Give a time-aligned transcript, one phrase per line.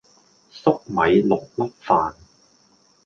[0.03, 0.05] 栗
[0.87, 2.15] 米六粒飯